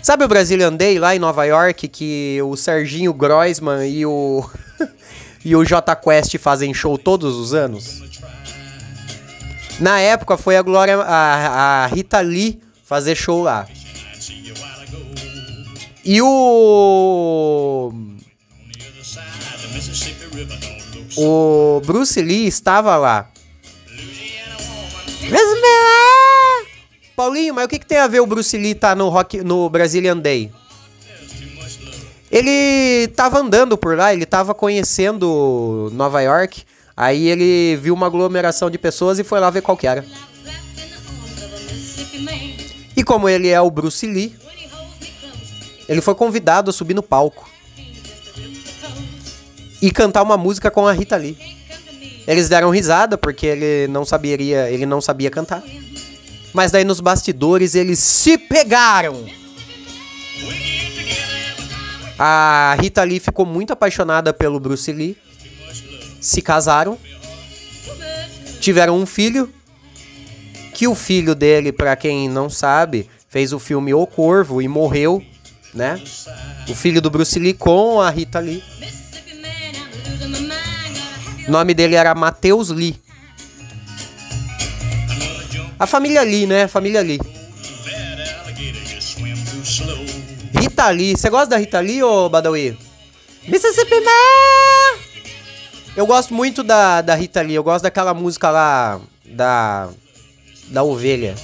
Sabe 0.03 0.25
o 0.25 0.29
Brazilian 0.29 0.73
Day 0.73 0.99
lá 0.99 1.15
em 1.15 1.19
Nova 1.19 1.45
York 1.45 1.89
que 1.89 2.39
o 2.43 2.57
Serginho 2.57 3.13
Groisman 3.13 3.89
e 3.89 4.05
o 4.05 4.45
e 5.45 5.55
o 5.55 5.65
J 5.65 5.95
Quest 5.97 6.39
fazem 6.39 6.73
show 6.73 6.97
todos 6.97 7.37
os 7.37 7.53
anos? 7.53 8.03
Na 9.79 10.01
época 10.01 10.39
foi 10.39 10.57
a 10.57 10.63
Glória 10.63 10.97
a, 10.97 11.85
a 11.85 11.87
Rita 11.87 12.21
Lee 12.21 12.61
fazer 12.85 13.15
show 13.15 13.43
lá. 13.43 13.67
E 16.05 16.21
o 16.23 17.93
o 21.17 21.81
Bruce 21.85 22.21
Lee 22.21 22.47
estava 22.47 22.97
lá. 22.97 23.29
Paulinho, 27.17 27.55
mas 27.55 27.65
o 27.65 27.69
que, 27.69 27.79
que 27.79 27.87
tem 27.87 27.99
a 27.99 28.09
ver 28.09 28.21
o 28.21 28.27
Bruce 28.27 28.57
Lee 28.57 28.75
tá 28.75 28.95
no, 28.95 29.09
rock, 29.09 29.43
no 29.43 29.69
Brazilian 29.71 30.19
Day? 30.19 30.51
Ele 32.35 33.07
tava 33.15 33.39
andando 33.39 33.79
por 33.79 33.97
lá, 33.97 34.13
ele 34.13 34.27
tava 34.27 34.53
conhecendo 34.53 35.89
Nova 35.93 36.21
York. 36.21 36.65
Aí 36.97 37.29
ele 37.29 37.77
viu 37.77 37.95
uma 37.95 38.07
aglomeração 38.07 38.69
de 38.69 38.77
pessoas 38.77 39.21
e 39.21 39.25
foi 39.25 39.39
lá 39.39 39.51
ver 39.51 39.63
qual 39.63 39.77
que 39.77 39.87
era. 39.87 40.05
E 42.97 43.05
como 43.05 43.29
ele 43.29 43.51
é 43.51 43.61
o 43.61 43.71
Bruce 43.71 44.05
Lee, 44.05 44.35
ele 45.89 46.01
foi 46.01 46.17
convidado 46.17 46.71
a 46.71 46.73
subir 46.73 46.95
no 46.95 47.05
palco 47.05 47.49
e 49.81 49.93
cantar 49.93 50.25
uma 50.25 50.37
música 50.37 50.73
com 50.73 50.89
a 50.89 50.93
Rita 50.93 51.15
Lee. 51.15 51.39
Eles 52.27 52.49
deram 52.49 52.71
risada 52.71 53.17
porque 53.17 53.47
ele 53.47 53.87
não 53.87 54.05
saberia, 54.05 54.69
ele 54.69 54.87
não 54.87 55.01
sabia 55.01 55.31
cantar. 55.31 55.63
Mas 56.53 56.73
daí 56.73 56.83
nos 56.83 56.99
bastidores 56.99 57.77
eles 57.77 58.01
se 58.01 58.37
pegaram. 58.37 59.25
A 62.19 62.77
Rita 62.81 63.03
Lee 63.03 63.19
ficou 63.19 63.45
muito 63.45 63.73
apaixonada 63.73 64.33
pelo 64.33 64.61
Bruce 64.61 64.93
Lee. 64.93 65.17
Se 66.21 66.41
casaram. 66.41 66.99
Tiveram 68.61 68.99
um 68.99 69.07
filho. 69.07 69.53
Que 70.73 70.89
o 70.89 70.95
filho 70.95 71.35
dele, 71.35 71.73
para 71.73 71.95
quem 71.95 72.29
não 72.29 72.51
sabe, 72.51 73.09
fez 73.29 73.53
o 73.53 73.59
filme 73.59 73.95
O 73.95 74.07
Corvo 74.07 74.61
e 74.61 74.67
morreu, 74.67 75.23
né? 75.73 76.01
O 76.69 76.75
filho 76.75 77.01
do 77.01 77.11
Bruce 77.11 77.39
Lee 77.39 77.55
com 77.55 78.01
a 78.01 78.11
Rita 78.11 78.41
Lee. 78.41 78.63
O 81.47 81.51
nome 81.51 81.75
dele 81.75 81.95
era 81.95 82.15
Mateus 82.15 82.71
Lee. 82.71 82.97
A 85.79 85.87
família 85.87 86.23
Lee, 86.23 86.47
né? 86.47 86.65
A 86.65 86.69
família 86.69 87.03
Lee. 87.03 87.21
Rita 90.75 90.91
Lee. 90.91 91.17
Você 91.17 91.31
gosta 91.31 91.51
da 91.51 91.57
Rita 91.57 91.79
Lee, 91.79 92.03
ô 92.03 92.29
Badawi? 92.29 92.77
Mississippi 93.47 94.01
Man! 94.01 94.99
Eu 95.97 96.05
gosto 96.05 96.35
muito 96.35 96.65
da, 96.65 97.01
da 97.01 97.15
Rita 97.15 97.41
Lee. 97.43 97.55
Eu 97.55 97.63
gosto 97.63 97.85
daquela 97.85 98.13
música 98.13 98.51
lá 98.51 99.01
da. 99.25 99.89
Da 100.65 100.83
ovelha. 100.83 101.37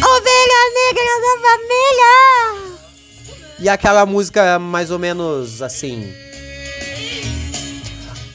Ovelha 0.00 0.62
negra 0.76 1.10
da 1.20 1.34
família! 1.48 2.78
E 3.58 3.68
aquela 3.68 4.06
música 4.06 4.56
mais 4.60 4.92
ou 4.92 4.98
menos 5.00 5.60
assim. 5.60 6.14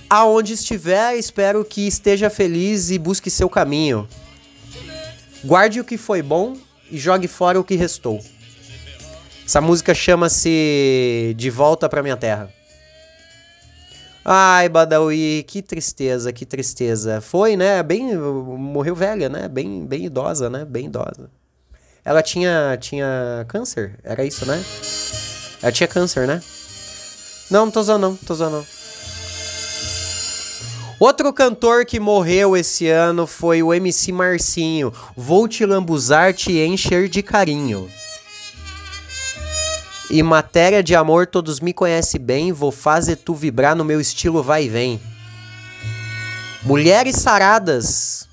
Aonde 0.10 0.52
estiver, 0.56 1.16
espero 1.16 1.64
que 1.64 1.88
esteja 1.88 2.30
feliz 2.30 2.92
e 2.92 3.00
busque 3.00 3.30
seu 3.30 3.50
caminho. 3.50 4.06
Guarde 5.42 5.80
o 5.80 5.86
que 5.86 5.98
foi 5.98 6.22
bom 6.22 6.58
e 6.92 6.98
jogue 6.98 7.30
fora 7.30 7.58
o 7.58 7.64
que 7.64 7.76
restou. 7.76 8.22
Essa 9.46 9.60
música 9.60 9.94
chama-se 9.94 11.34
De 11.36 11.50
Volta 11.50 11.90
para 11.90 12.02
Minha 12.02 12.16
Terra. 12.16 12.50
Ai, 14.26 14.70
Badawi, 14.70 15.44
que 15.46 15.62
tristeza, 15.62 16.32
que 16.32 16.46
tristeza. 16.46 17.20
Foi, 17.20 17.58
né? 17.58 17.84
Bem, 17.84 18.16
morreu 18.16 18.96
velha, 18.96 19.28
né? 19.28 19.50
Bem, 19.50 19.86
bem 19.86 20.06
idosa, 20.06 20.50
né? 20.50 20.64
Bem 20.64 20.86
idosa. 20.86 21.30
Ela 22.06 22.24
tinha, 22.24 22.78
tinha 22.80 23.46
câncer, 23.50 24.00
era 24.02 24.24
isso, 24.24 24.46
né? 24.46 24.64
Ela 25.62 25.72
tinha 25.72 25.88
câncer, 25.88 26.26
né? 26.26 26.42
Não, 27.52 27.66
não 27.66 27.72
tô 27.72 27.82
usando 27.82 28.02
não, 28.02 28.16
tô 28.16 28.34
usando 28.34 28.54
não. 28.54 28.66
Outro 31.00 31.34
cantor 31.34 31.86
que 31.86 32.00
morreu 32.00 32.56
esse 32.56 32.88
ano 32.88 33.28
foi 33.28 33.62
o 33.62 33.74
MC 33.74 34.14
Marcinho. 34.14 34.94
Vou 35.18 35.50
te 35.50 35.66
lambuzar, 35.66 36.34
te 36.34 36.54
encher 36.60 37.10
de 37.10 37.22
carinho. 37.22 37.90
E 40.10 40.22
matéria 40.22 40.84
de 40.84 40.96
amor, 40.96 41.26
todos 41.26 41.60
me 41.60 41.74
conhecem 41.74 42.20
bem. 42.20 42.52
Vou 42.52 42.72
fazer 42.72 43.16
tu 43.16 43.34
vibrar 43.34 43.76
no 43.76 43.86
meu 43.86 44.00
estilo 44.02 44.44
vai 44.44 44.66
e 44.66 44.70
vem. 44.70 45.02
Mulheres 46.64 47.18
saradas, 47.18 48.28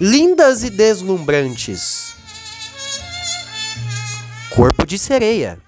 lindas 0.00 0.62
e 0.62 0.70
deslumbrantes. 0.70 2.14
Corpo 4.50 4.86
de 4.86 4.98
sereia. 4.98 5.58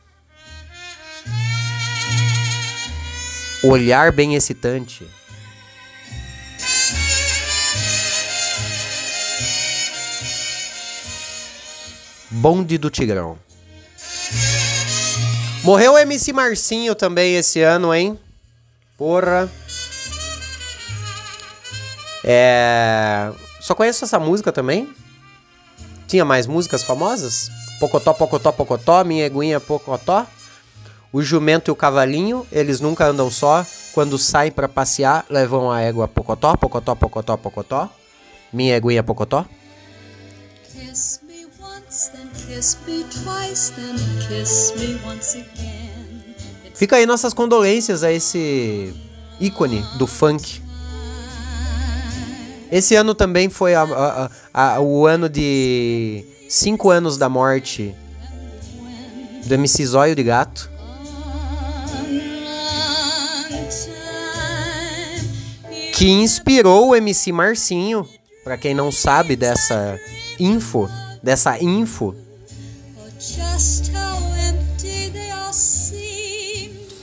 Olhar 3.63 4.13
bem 4.13 4.35
excitante. 4.35 5.07
Bonde 12.31 12.79
do 12.79 12.89
Tigrão. 12.89 13.48
Morreu 15.69 15.93
o 15.93 15.99
MC 15.99 16.33
Marcinho 16.33 16.95
também 16.95 17.35
esse 17.35 17.61
ano, 17.61 17.95
hein? 17.95 18.19
Porra. 18.97 19.51
É. 22.25 23.31
Só 23.61 23.75
conheço 23.75 24.03
essa 24.03 24.19
música 24.19 24.51
também. 24.51 24.89
Tinha 26.07 26.25
mais 26.25 26.47
músicas 26.47 26.83
famosas? 26.83 27.51
Pocotó, 27.79 28.15
Pocotó, 28.15 28.51
Pocotó, 28.51 29.05
Minha 29.05 29.27
Eguinha, 29.27 29.61
Pocotó. 29.61 30.27
O 31.13 31.21
jumento 31.21 31.71
e 31.71 31.73
o 31.73 31.77
cavalinho, 31.77 32.47
eles 32.51 32.81
nunca 32.81 33.05
andam 33.05 33.31
só. 33.31 33.63
Quando 33.93 34.17
saem 34.17 34.51
para 34.51 34.71
passear, 34.71 35.27
levam 35.29 35.71
a 35.71 35.83
égua 35.83 36.09
Pocotó, 36.09 36.57
Pocotó, 36.57 36.95
Pocotó, 36.95 37.37
Pocotó. 37.37 37.91
Minha 38.51 38.75
Eguinha, 38.75 39.03
Pocotó. 39.03 39.45
Fica 46.73 46.95
aí 46.95 47.05
nossas 47.05 47.35
condolências 47.35 48.05
a 48.05 48.13
esse 48.13 48.95
ícone 49.41 49.85
do 49.99 50.07
funk. 50.07 50.63
Esse 52.71 52.95
ano 52.95 53.17
também 53.17 53.49
foi 53.49 53.75
a, 53.75 53.83
a, 53.83 54.31
a, 54.55 54.81
o 54.81 55.07
ano 55.07 55.29
de 55.29 56.25
5 56.49 56.89
anos 56.89 57.19
da 57.19 57.29
morte 57.29 57.93
do 59.45 59.55
MC 59.55 59.85
Zóio 59.85 60.15
de 60.15 60.23
Gato. 60.23 60.71
Que 65.95 66.09
inspirou 66.11 66.91
o 66.91 66.95
MC 66.95 67.33
Marcinho. 67.33 68.09
Para 68.45 68.57
quem 68.57 68.73
não 68.73 68.93
sabe 68.93 69.35
dessa 69.35 69.99
info, 70.39 70.89
dessa 71.29 71.63
info. 71.63 72.15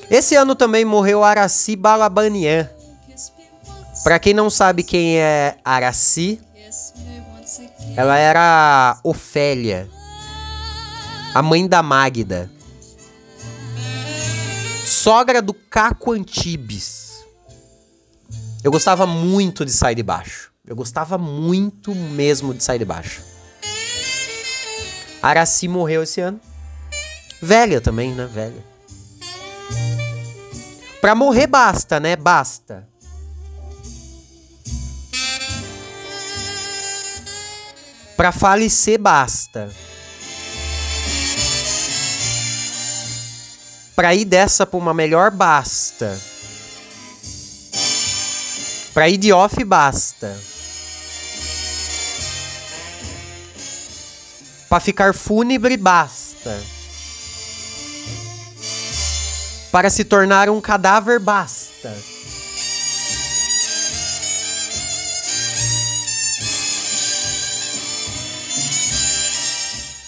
Esse 0.09 0.35
ano 0.35 0.55
também 0.55 0.83
morreu 0.83 1.23
Araci 1.23 1.75
Balabanian. 1.75 2.67
Para 4.03 4.17
quem 4.17 4.33
não 4.33 4.49
sabe 4.49 4.81
quem 4.81 5.19
é 5.19 5.57
Araci, 5.63 6.41
ela 7.95 8.17
era 8.17 8.99
Ofélia, 9.03 9.87
a 11.31 11.43
mãe 11.43 11.67
da 11.67 11.83
Magda, 11.83 12.49
sogra 14.83 15.39
do 15.39 15.53
Caco 15.53 16.13
Antibes. 16.13 17.23
Eu 18.63 18.71
gostava 18.71 19.05
muito 19.05 19.63
de 19.63 19.71
sair 19.71 19.93
de 19.93 20.01
baixo. 20.01 20.51
Eu 20.65 20.75
gostava 20.75 21.15
muito 21.15 21.93
mesmo 21.93 22.55
de 22.55 22.63
sair 22.63 22.79
de 22.79 22.85
baixo. 22.85 23.34
Araci 25.25 25.67
morreu 25.67 26.03
esse 26.03 26.21
ano. 26.21 26.39
Velha 27.41 27.81
também, 27.81 28.13
né? 28.13 28.29
Velha. 28.31 28.63
Pra 31.01 31.15
morrer 31.15 31.47
basta, 31.47 31.99
né? 31.99 32.15
Basta. 32.15 32.87
Pra 38.15 38.31
falecer 38.31 38.99
basta. 38.99 39.73
Pra 43.95 44.13
ir 44.13 44.25
dessa 44.25 44.63
pra 44.63 44.77
uma 44.77 44.93
melhor 44.93 45.31
basta. 45.31 46.21
Pra 48.93 49.09
ir 49.09 49.17
de 49.17 49.33
off 49.33 49.63
basta. 49.63 50.54
Pra 54.75 54.81
ficar 54.81 55.13
fúnebre 55.13 55.77
basta. 55.77 56.61
Para 59.71 59.89
se 59.89 60.03
tornar 60.03 60.49
um 60.49 60.59
cadáver 60.59 61.17
basta. 61.17 61.95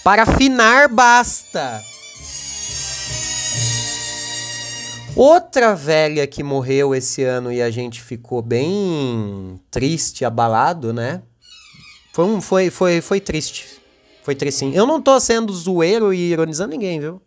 Para 0.04 0.24
afinar 0.24 0.90
basta. 0.90 1.82
Outra 5.16 5.74
velha 5.78 6.28
que 6.28 6.44
morreu 6.44 6.94
esse 6.94 7.24
ano 7.24 7.54
e 7.54 7.62
a 7.62 7.72
gente 7.72 8.02
ficou 8.02 8.42
bem 8.42 9.62
triste, 9.72 10.26
abalado, 10.26 10.92
né? 10.92 11.22
Foi, 12.12 12.26
um, 12.26 12.42
foi, 12.42 12.70
foi, 12.70 13.00
foi 13.00 13.22
triste. 13.22 13.77
Foi 14.28 14.36
tristinho. 14.36 14.76
Eu 14.76 14.86
não 14.86 15.02
tô 15.02 15.18
sendo 15.22 15.54
zoeiro 15.54 16.14
e 16.14 16.32
ironizando 16.34 16.72
ninguém, 16.72 17.00
viu? 17.00 17.22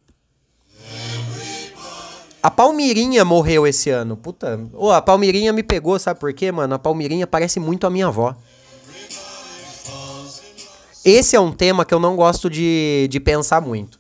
A 2.43 2.51
Palmirinha 2.51 3.25
morreu 3.25 3.67
esse 3.67 3.89
ano. 3.89 4.19
Puta. 4.19 4.61
Oh, 4.75 4.91
a 4.91 5.01
Palmirinha 5.01 5.51
me 5.51 5.63
pegou, 5.63 5.99
sabe 5.99 6.21
por 6.21 6.31
quê, 6.35 6.53
mano? 6.53 6.75
A 6.75 6.79
Palmirinha 6.79 7.27
parece 7.27 7.59
muito 7.59 7.87
a 7.87 7.91
minha 7.91 8.09
avó. 8.09 8.37
Esse 11.03 11.35
é 11.35 11.41
um 11.41 11.53
tema 11.53 11.87
que 11.87 11.95
eu 11.95 11.99
não 11.99 12.17
gosto 12.17 12.51
de, 12.51 13.09
de 13.11 13.19
pensar 13.19 13.63
muito. 13.63 13.99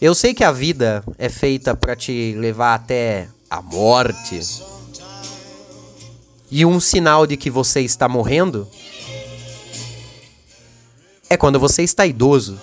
Eu 0.00 0.16
sei 0.16 0.34
que 0.34 0.42
a 0.42 0.50
vida 0.50 1.04
é 1.16 1.28
feita 1.28 1.76
para 1.76 1.94
te 1.94 2.34
levar 2.36 2.74
até 2.74 3.28
a 3.48 3.62
morte. 3.62 4.40
E 6.50 6.66
um 6.66 6.80
sinal 6.80 7.24
de 7.24 7.36
que 7.36 7.50
você 7.50 7.82
está 7.82 8.08
morrendo 8.08 8.68
é 11.28 11.36
quando 11.36 11.58
você 11.58 11.82
está 11.82 12.06
idoso. 12.06 12.60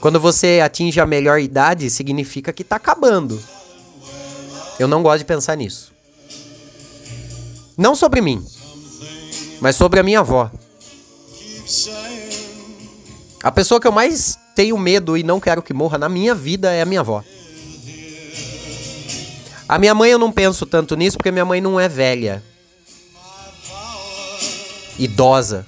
Quando 0.00 0.20
você 0.20 0.60
atinge 0.60 1.00
a 1.00 1.06
melhor 1.06 1.40
idade, 1.40 1.90
significa 1.90 2.52
que 2.52 2.62
está 2.62 2.76
acabando. 2.76 3.42
Eu 4.78 4.86
não 4.86 5.02
gosto 5.02 5.18
de 5.18 5.24
pensar 5.24 5.56
nisso. 5.56 5.92
Não 7.76 7.94
sobre 7.94 8.20
mim, 8.20 8.44
mas 9.60 9.76
sobre 9.76 10.00
a 10.00 10.02
minha 10.02 10.20
avó. 10.20 10.50
A 13.42 13.52
pessoa 13.52 13.80
que 13.80 13.86
eu 13.86 13.92
mais 13.92 14.38
tenho 14.54 14.76
medo 14.78 15.16
e 15.16 15.22
não 15.22 15.38
quero 15.38 15.62
que 15.62 15.72
morra 15.72 15.98
na 15.98 16.08
minha 16.08 16.34
vida 16.34 16.72
é 16.72 16.82
a 16.82 16.86
minha 16.86 17.00
avó. 17.00 17.22
A 19.68 19.78
minha 19.78 19.94
mãe 19.94 20.10
eu 20.10 20.18
não 20.18 20.32
penso 20.32 20.64
tanto 20.64 20.96
nisso 20.96 21.16
porque 21.16 21.30
minha 21.30 21.44
mãe 21.44 21.60
não 21.60 21.78
é 21.78 21.88
velha. 21.88 22.42
Idosa. 24.98 25.66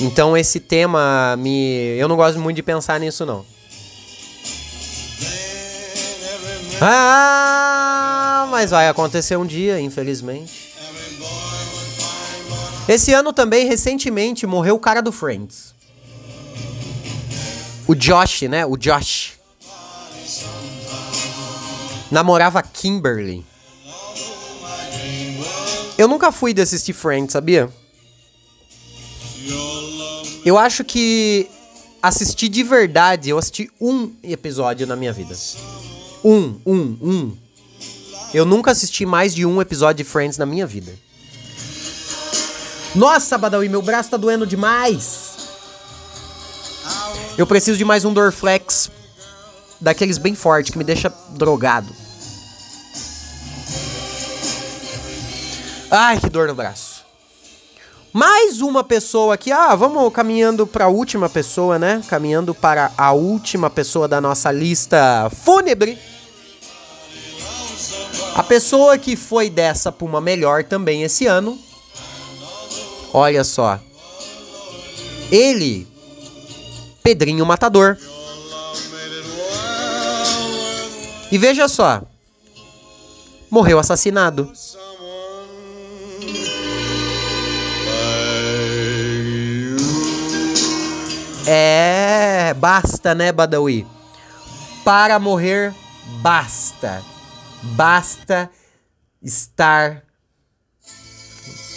Então 0.00 0.36
esse 0.36 0.60
tema 0.60 1.36
me 1.38 1.96
eu 1.98 2.08
não 2.08 2.16
gosto 2.16 2.38
muito 2.38 2.56
de 2.56 2.62
pensar 2.62 2.98
nisso 3.00 3.24
não. 3.24 3.44
Ah, 6.80 8.46
mas 8.50 8.70
vai 8.70 8.88
acontecer 8.88 9.36
um 9.36 9.44
dia, 9.44 9.80
infelizmente. 9.80 10.68
Esse 12.88 13.12
ano 13.12 13.32
também, 13.32 13.66
recentemente, 13.66 14.46
morreu 14.46 14.76
o 14.76 14.78
cara 14.78 15.02
do 15.02 15.12
Friends. 15.12 15.74
O 17.86 17.94
Josh, 17.94 18.42
né? 18.42 18.64
O 18.64 18.76
Josh. 18.76 19.32
Namorava 22.10 22.62
Kimberly. 22.62 23.44
Eu 25.98 26.06
nunca 26.06 26.30
fui 26.30 26.54
de 26.54 26.62
assistir 26.62 26.92
Friends, 26.92 27.32
sabia? 27.32 27.68
Eu 30.48 30.56
acho 30.56 30.82
que 30.82 31.46
assisti 32.02 32.48
de 32.48 32.62
verdade, 32.62 33.28
eu 33.28 33.36
assisti 33.36 33.70
um 33.78 34.10
episódio 34.22 34.86
na 34.86 34.96
minha 34.96 35.12
vida. 35.12 35.36
Um, 36.24 36.58
um, 36.64 36.98
um. 37.02 37.36
Eu 38.32 38.46
nunca 38.46 38.70
assisti 38.70 39.04
mais 39.04 39.34
de 39.34 39.44
um 39.44 39.60
episódio 39.60 40.02
de 40.02 40.10
Friends 40.10 40.38
na 40.38 40.46
minha 40.46 40.66
vida. 40.66 40.90
Nossa, 42.94 43.36
Badawi, 43.36 43.68
meu 43.68 43.82
braço 43.82 44.08
tá 44.08 44.16
doendo 44.16 44.46
demais. 44.46 45.36
Eu 47.36 47.46
preciso 47.46 47.76
de 47.76 47.84
mais 47.84 48.06
um 48.06 48.14
Dorflex 48.14 48.90
daqueles 49.78 50.16
bem 50.16 50.34
forte 50.34 50.72
que 50.72 50.78
me 50.78 50.84
deixa 50.84 51.12
drogado. 51.32 51.94
Ai, 55.90 56.18
que 56.18 56.30
dor 56.30 56.48
no 56.48 56.54
braço. 56.54 56.87
Mais 58.18 58.60
uma 58.60 58.82
pessoa 58.82 59.34
aqui. 59.34 59.52
Ah, 59.52 59.76
vamos 59.76 60.12
caminhando 60.12 60.66
para 60.66 60.86
a 60.86 60.88
última 60.88 61.28
pessoa, 61.28 61.78
né? 61.78 62.02
Caminhando 62.08 62.52
para 62.52 62.90
a 62.98 63.12
última 63.12 63.70
pessoa 63.70 64.08
da 64.08 64.20
nossa 64.20 64.50
lista 64.50 65.30
fúnebre. 65.30 65.96
A 68.34 68.42
pessoa 68.42 68.98
que 68.98 69.14
foi 69.14 69.48
dessa 69.48 69.92
para 69.92 70.04
uma 70.04 70.20
melhor 70.20 70.64
também 70.64 71.04
esse 71.04 71.26
ano. 71.26 71.56
Olha 73.14 73.44
só. 73.44 73.78
Ele, 75.30 75.86
Pedrinho 77.04 77.46
Matador. 77.46 77.96
E 81.30 81.38
veja 81.38 81.68
só. 81.68 82.02
Morreu 83.48 83.78
assassinado. 83.78 84.52
É, 91.50 92.52
basta, 92.58 93.14
né, 93.14 93.32
Badawi? 93.32 93.86
Para 94.84 95.18
morrer, 95.18 95.72
basta. 96.20 97.02
Basta 97.62 98.50
estar 99.22 100.02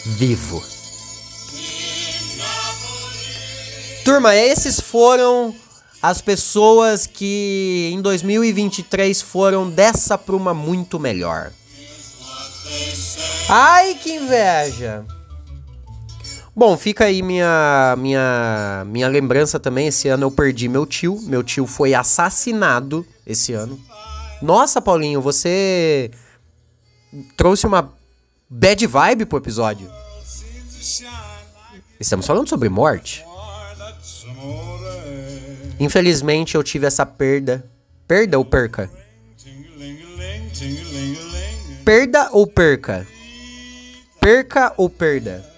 vivo. 0.06 0.62
Turma, 4.04 4.36
esses 4.36 4.78
foram 4.78 5.56
as 6.02 6.22
pessoas 6.22 7.08
que 7.08 7.92
em 7.94 8.02
2023 8.02 9.22
foram 9.22 9.70
dessa 9.70 10.18
pra 10.18 10.36
uma 10.36 10.54
muito 10.54 11.00
melhor. 11.00 11.54
Ai, 13.48 13.96
que 13.96 14.16
inveja! 14.16 15.06
Bom, 16.54 16.76
fica 16.76 17.06
aí 17.06 17.22
minha, 17.22 17.96
minha, 17.98 18.84
minha 18.88 19.08
lembrança 19.08 19.60
também. 19.60 19.88
Esse 19.88 20.10
ano 20.10 20.26
eu 20.26 20.32
perdi 20.32 20.68
meu 20.68 20.86
tio. 20.86 21.20
Meu 21.24 21.42
tio 21.44 21.66
foi 21.66 21.94
assassinado 21.94 23.06
esse 23.26 23.54
ano. 23.54 23.80
Nossa, 24.42 24.82
Paulinho, 24.82 25.22
você 25.22 26.12
trouxe 27.38 27.66
uma 27.66 27.94
bad 28.50 28.86
vibe 28.86 29.26
pro 29.26 29.38
episódio. 29.38 29.90
Estamos 32.00 32.26
falando 32.26 32.50
sobre 32.50 32.68
morte. 32.68 33.24
Infelizmente 35.80 36.56
eu 36.56 36.64
tive 36.64 36.86
essa 36.86 37.06
perda. 37.06 37.66
Perda 38.08 38.38
ou 38.38 38.44
perca? 38.44 38.92
Perda 41.86 42.30
ou 42.32 42.46
perca? 42.46 43.08
Perca 44.20 44.74
ou 44.76 44.90
perda? 44.90 45.51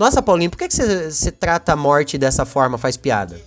Nossa, 0.00 0.22
Paulinho, 0.22 0.50
por 0.50 0.56
que, 0.56 0.66
você, 0.70 1.30
trata 1.30 1.74
a 1.74 1.76
morte 1.76 2.16
dessa 2.16 2.46
forma, 2.46 2.78
faz 2.78 2.96
piada? 2.96 3.38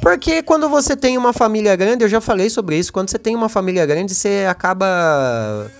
Porque 0.00 0.42
quando 0.42 0.70
você 0.70 0.96
tem 0.96 1.18
uma 1.18 1.34
família 1.34 1.76
grande, 1.76 2.02
eu 2.02 2.08
já 2.08 2.18
falei 2.18 2.48
sobre 2.48 2.78
isso, 2.78 2.90
quando 2.90 3.10
você 3.10 3.18
tem 3.18 3.36
uma 3.36 3.50
família 3.50 3.84
grande, 3.84 4.14
você 4.14 4.46
acaba 4.48 5.70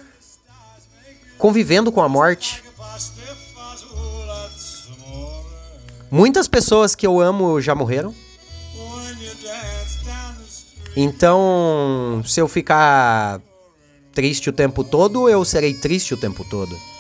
convivendo 1.39 1.91
com 1.91 2.03
a 2.03 2.11
morte. 2.11 2.63
Muitas 6.11 6.47
pessoas 6.47 6.95
que 6.95 7.07
eu 7.07 7.23
amo 7.23 7.63
já 7.63 7.75
morreram. 7.75 8.15
Então, 10.95 12.23
se 12.27 12.39
eu 12.39 12.47
ficar 12.47 13.41
triste 14.13 14.51
o 14.51 14.53
tempo 14.53 14.85
todo 14.85 15.27
eu 15.27 15.43
serei 15.43 15.73
triste 15.73 16.13
o 16.13 16.19
tempo 16.19 16.45
todo? 16.45 16.94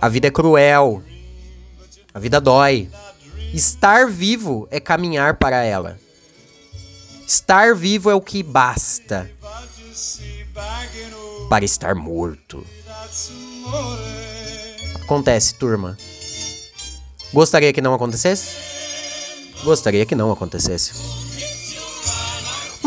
A 0.00 0.08
vida 0.08 0.28
é 0.28 0.30
cruel. 0.30 1.02
A 2.14 2.18
vida 2.18 2.40
dói. 2.40 2.88
Estar 3.52 4.08
vivo 4.08 4.68
é 4.70 4.78
caminhar 4.78 5.36
para 5.36 5.64
ela. 5.64 5.98
Estar 7.26 7.74
vivo 7.74 8.10
é 8.10 8.14
o 8.14 8.20
que 8.20 8.42
basta 8.42 9.30
para 11.48 11.64
estar 11.64 11.94
morto. 11.94 12.64
Acontece, 15.02 15.54
turma. 15.54 15.96
Gostaria 17.32 17.72
que 17.72 17.80
não 17.80 17.94
acontecesse? 17.94 18.56
Gostaria 19.64 20.06
que 20.06 20.14
não 20.14 20.30
acontecesse. 20.30 21.27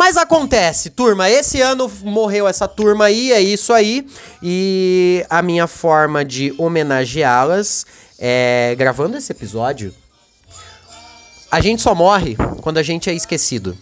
Mas 0.01 0.17
acontece, 0.17 0.89
turma. 0.89 1.29
Esse 1.29 1.61
ano 1.61 1.87
morreu 2.03 2.47
essa 2.47 2.67
turma 2.67 3.05
aí, 3.05 3.31
é 3.31 3.39
isso 3.39 3.71
aí. 3.71 4.03
E 4.41 5.23
a 5.29 5.43
minha 5.43 5.67
forma 5.67 6.25
de 6.25 6.51
homenageá-las 6.57 7.85
é 8.17 8.73
gravando 8.75 9.15
esse 9.15 9.31
episódio. 9.31 9.93
A 11.51 11.61
gente 11.61 11.83
só 11.83 11.93
morre 11.93 12.35
quando 12.61 12.79
a 12.79 12.83
gente 12.83 13.11
é 13.11 13.13
esquecido. 13.13 13.77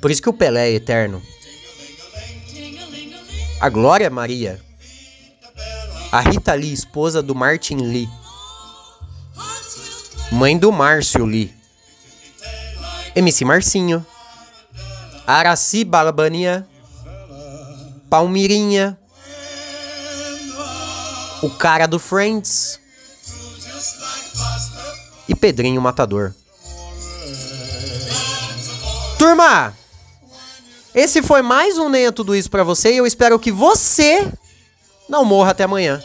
Por 0.00 0.10
isso 0.10 0.22
que 0.22 0.30
o 0.30 0.32
Pelé 0.32 0.70
é 0.70 0.76
eterno. 0.76 1.22
A 3.60 3.68
Glória 3.68 4.08
Maria. 4.08 4.58
A 6.10 6.20
Rita 6.20 6.54
Lee, 6.54 6.72
esposa 6.72 7.22
do 7.22 7.34
Martin 7.34 7.76
Lee. 7.76 8.08
Mãe 10.32 10.56
do 10.56 10.72
Márcio 10.72 11.26
Lee. 11.26 11.54
MC 13.14 13.44
Marcinho. 13.44 14.06
Araci 15.28 15.84
Balabania. 15.84 16.66
Palmirinha. 18.08 18.98
O 21.42 21.50
cara 21.50 21.86
do 21.86 21.98
Friends. 21.98 22.80
E 25.28 25.34
Pedrinho 25.34 25.82
Matador. 25.82 26.32
Turma! 29.18 29.76
Esse 30.94 31.20
foi 31.20 31.42
mais 31.42 31.76
um 31.76 31.90
Nem 31.90 32.10
Tudo 32.10 32.34
Isso 32.34 32.48
pra 32.48 32.64
você 32.64 32.94
e 32.94 32.96
eu 32.96 33.06
espero 33.06 33.38
que 33.38 33.52
você 33.52 34.32
não 35.10 35.26
morra 35.26 35.50
até 35.50 35.64
amanhã. 35.64 36.02